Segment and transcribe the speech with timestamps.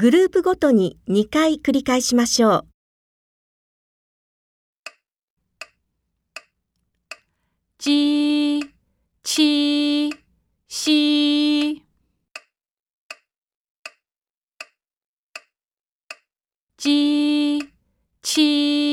[0.00, 2.68] グループごとに2回繰り返しましょう。
[7.80, 8.60] じ、
[9.24, 10.10] ち、
[10.68, 11.82] し。
[16.76, 17.58] じ、
[18.22, 18.87] ち。